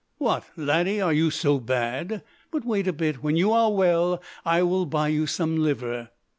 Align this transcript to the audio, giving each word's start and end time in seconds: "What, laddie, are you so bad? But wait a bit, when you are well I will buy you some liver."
"What, 0.17 0.45
laddie, 0.57 0.99
are 0.99 1.13
you 1.13 1.29
so 1.29 1.59
bad? 1.59 2.23
But 2.49 2.65
wait 2.65 2.87
a 2.87 2.91
bit, 2.91 3.21
when 3.21 3.35
you 3.37 3.51
are 3.51 3.71
well 3.71 4.19
I 4.43 4.63
will 4.63 4.87
buy 4.87 5.09
you 5.09 5.27
some 5.27 5.57
liver." 5.57 6.09